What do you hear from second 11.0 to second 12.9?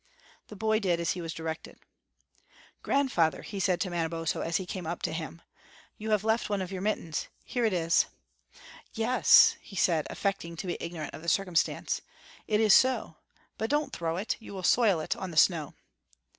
of the circumstance, "it is